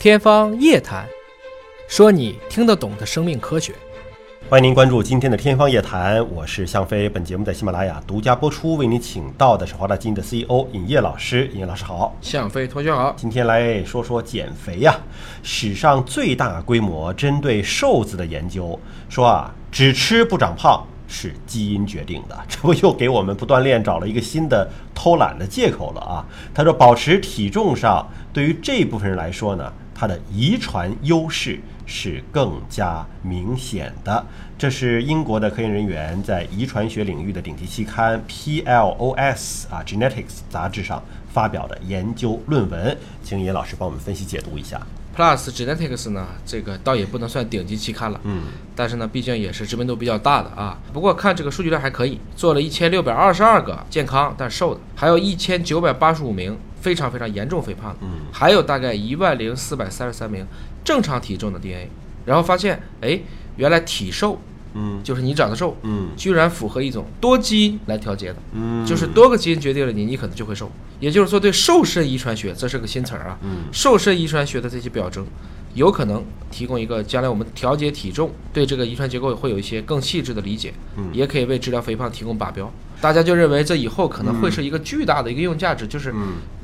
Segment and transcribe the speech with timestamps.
[0.00, 1.04] 天方夜谭，
[1.88, 3.74] 说你听得懂的生命科学。
[4.48, 7.08] 欢迎您关注今天的《天方夜谭》，我是向飞。
[7.08, 11.48] 本节目在喜马拉雅独家播出，为您请到的是华大基因的 CEO 尹烨老师。
[11.48, 13.12] 尹烨老师好，向飞同学好。
[13.16, 14.96] 今天来说说减肥呀，
[15.42, 18.78] 史上最大规模针对瘦子的研究
[19.08, 26.24] 说啊，只吃不长胖是基因决定的， 这不又给我们不锻炼找了一个新的偷懒的借口了啊？
[26.54, 31.58] 他说，保持体重上对于这部分人来说呢，它的遗传优势。
[31.90, 34.22] 是更加明显的。
[34.58, 41.02] 这是英国的科研人员在遗传学领域的顶级期刊 PLOS 啊 Genetics 杂志上
[41.32, 44.86] 发表的研究论文，请尹老师帮我们分析解读一下。
[45.16, 48.42] Plus Genetics 呢，这个倒也不能算顶级期刊了，嗯，
[48.76, 50.78] 但是呢，毕竟也是知名度比较大的啊。
[50.92, 60.46] 不过看这个数据量还可以，做了一千六百二十二个健康但瘦的，还有一千九百八十五名非常非常严重肥胖的，嗯，还有大概一万零四百三十三名。
[60.84, 61.90] 正常体重的 DNA，
[62.24, 63.20] 然后发现，哎，
[63.56, 64.40] 原来体瘦，
[64.72, 70.70] 嗯，就是你长得瘦，嗯，居然符合一种多基因来调节的，嗯，就是多个基因决定了你，你可能就会瘦。
[70.98, 75.26] 也就是说，对瘦身遗传学，这是个新词儿啊，嗯，瘦身遗传学的这些表征，
[75.74, 82.72] 有可能提供一个将来我们调节体重，对这个遗传结构会有一些更细致的理解，嗯，也可以为治疗肥胖提供靶标。
[83.00, 86.14] 大家就认为这以后可能会是一个巨大的一个应用价值，就是。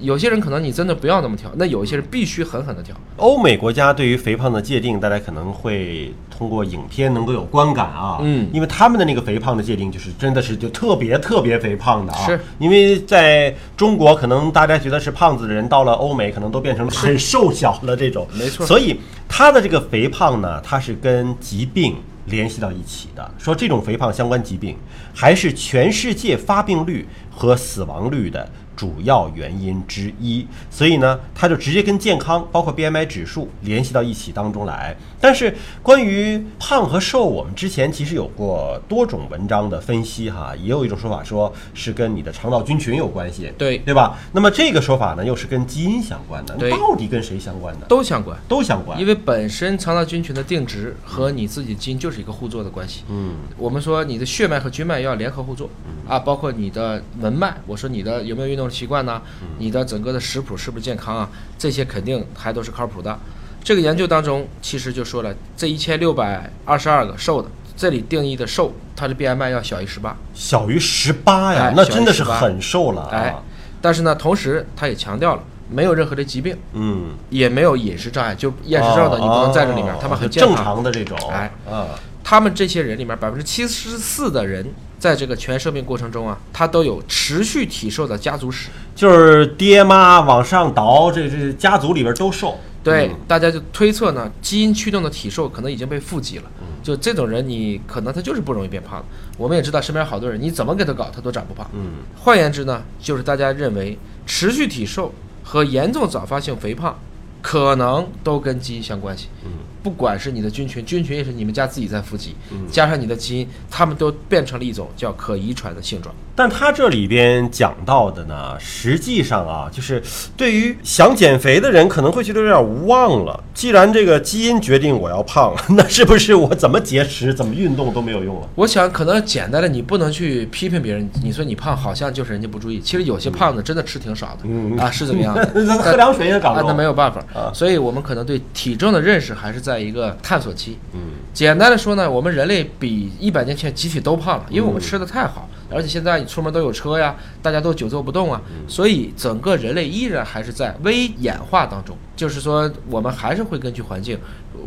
[0.00, 2.94] 有些人可能你真的不要那么挑，那有一些人必须狠狠的挑。
[3.16, 12.26] 欧美国家对于肥胖的界定，大家可能会通过影片能够有观感啊，嗯，因为他们的那个肥胖的界定就是真的是就特别特别肥胖的啊。
[12.26, 18.64] 是，因为在中国可能大家觉得是胖子的人，到了欧美可能都变成很瘦小了这种，没错。
[18.64, 21.96] 所以他的这个肥胖呢，它是跟疾病
[22.28, 24.76] 联系到一起的，说这种肥胖相关疾病
[25.14, 28.48] 还是全世界发病率和死亡率的。
[28.78, 34.96] 主要原因之一，所以呢，它就直接跟健康，包括 BMI 指数联系到一起当中来。
[35.20, 44.16] 但是关于胖和瘦，我们之前其实有过多种文章的分析，哈，也有一种说法说是跟你的肠道菌群有关系，对对吧？
[44.30, 47.86] 那么这个说法呢，又是跟基因相关的，到底跟谁相关的？
[47.86, 49.00] 都相关，都相关。
[49.00, 53.02] 因为本身肠道菌群的定值和你自己基因就是一个互作的关系。
[53.10, 55.68] 嗯，我们说你的血脉和菌脉要联合互作，
[56.06, 58.67] 啊，包括你的文脉，我说你的有没有运动。
[58.70, 59.20] 习惯呢？
[59.58, 61.28] 你的整个的食谱是不是健康啊？
[61.58, 63.18] 这些肯定还都是靠谱的。
[63.62, 73.08] 这个研究当中，其实就说了，这一千六百二十二个瘦的，这里定义的瘦，它的 BMI 要小于十八，小于十八呀，那真的是很瘦了。
[73.10, 73.34] 哎，
[73.82, 81.18] 但是呢，同时他也强调了，没有任何的疾病，嗯，也没有饮食障碍，就厌食症的你不能在这里面，他们很正常的这种。
[81.30, 81.88] 哎，啊，
[82.28, 84.66] 他们这些人里面百分之七十四的人。
[84.98, 92.58] 在这个全生命过程中啊，他都有持续体瘦的家族史，就是爹妈往上倒，这这家族里边都瘦。
[92.82, 96.44] 对，大家就推测呢，基因驱动的体瘦可能已经被富集了。
[96.82, 99.02] 就这种人，你可能他就是不容易变胖。
[99.38, 101.64] 我们也知道身边好多人，你怎么给他搞，他都长不胖。
[101.72, 103.96] 嗯，换言之呢，就是大家认为
[104.26, 105.14] 持续体瘦
[105.44, 106.98] 和严重早发性肥胖，
[107.40, 109.28] 可能都跟基因相关系。
[109.44, 109.50] 嗯。
[109.82, 112.34] 不管是你的菌群，菌群也是你们家自己在富集，
[112.70, 116.14] 加上你的基因，他们都变成了一种叫可遗传的性状。
[116.34, 120.00] 但他这里边讲到的呢，实际上啊，就是
[120.36, 123.42] 对于想减肥的人，可能会觉得有点无望了。
[123.52, 128.48] 既然这个基因决定我要胖， 那是不是我怎么节食、怎么运动都没有用了？
[128.54, 131.08] 我想可能简单的，你不能去批评别人。
[131.24, 132.80] 你说你胖，好像就是人家不注意。
[132.80, 135.44] 其实有些胖子真的吃挺少的啊，是怎么样的？
[135.82, 137.50] 喝凉水也搞不那没有办法啊。
[137.52, 140.78] 所以我们可能对体重的认识还是在一个探索期。
[140.92, 141.00] 嗯，
[141.32, 145.48] 简单的说呢，我们人类比一百年前集体都胖了，因为我们吃的太好。
[145.70, 151.96] 而且现在你出门都有车呀，大家都久坐不动啊，所以整个人类依然还是在微演化当中。
[152.16, 154.18] 就是说，我们还是会根据环境，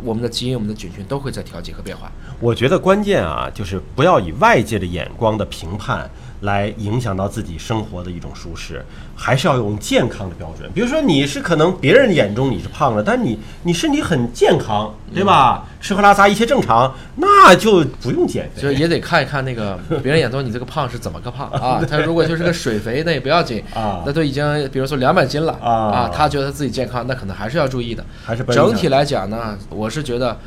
[0.02, 2.10] 我们的基因、我们的菌群都会在调节和变化。
[2.40, 6.10] 我觉得关键啊，就是不要以外界的眼光的评判。
[6.42, 8.84] 来影响到自己生活的一种舒适，
[9.14, 10.68] 还是要用健康的标准。
[10.74, 15.64] 比如说，你是可能别人眼中你是胖了，但你你身体很健康，对吧？
[15.82, 18.62] 吃喝拉撒一切正常，那就不用减肥。
[18.62, 21.84] 就也得看一看那个别人眼中你这个胖是怎么个胖 啊？
[21.86, 24.02] 他如果就是个水肥，那也不要紧啊。
[24.06, 28.02] 那都已经比如说两百斤了啊，他觉得自己健康，那可能还是要注意的。
[28.24, 30.38] 还是整体来讲呢，我是觉得。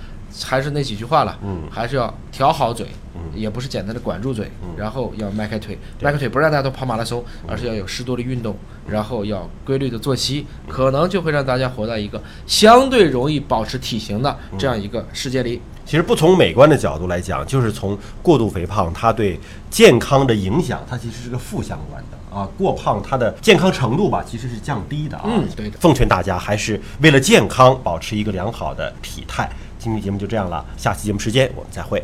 [0.44, 1.64] 还是那几句话了嗯。
[1.70, 3.22] 还是要调好嘴嗯。
[3.36, 4.70] 也不是简单的管住嘴嗯。
[4.78, 8.56] 然后要迈开腿迈开腿不让大家都跑马拉松而是要有适度的运动
[8.88, 15.62] 然后要规律的作息可能就会让大家活在一个相对容易保持体型的这样一个世界里。
[15.86, 19.40] 其实不从美观的角度来讲就是从过度肥胖它对
[19.70, 25.26] 健康的影响它其实是个负相关的啊过胖它的健康程度吧其实是降低的啊。
[25.28, 25.78] 嗯对的。
[25.80, 29.48] 奉劝大家还是为了健康保持一个良好的体态
[29.86, 32.04] 今天节目就这样了下期节目时间我们再会。